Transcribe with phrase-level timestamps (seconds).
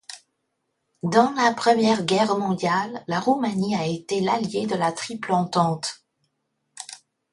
[1.03, 6.03] Dans la Première Guerre mondiale, la Roumanie a été l'alliée de la Triple-Entente.